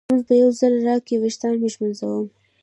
ږومنځ 0.07 0.21
به 0.27 0.33
یو 0.41 0.49
ځل 0.59 0.73
راکړې 0.87 1.05
چې 1.07 1.19
ویښتان 1.21 1.53
مې 1.61 1.67
وږمنځم. 1.69 2.25